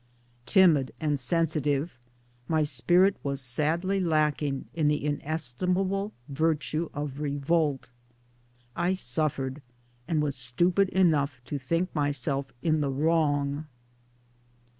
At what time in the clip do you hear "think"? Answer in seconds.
11.59-11.93